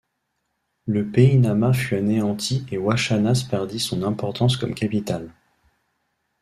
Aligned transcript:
Le 0.87 1.11
pays 1.11 1.37
Nama 1.37 1.73
fut 1.73 1.95
anéanti 1.95 2.65
et 2.71 2.79
Hoachanas 2.79 3.43
perdit 3.47 3.79
son 3.79 4.01
importance 4.01 4.57
comme 4.57 4.73
capitale. 4.73 5.31